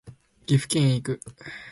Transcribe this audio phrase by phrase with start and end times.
[0.47, 1.21] 岐阜県へ行く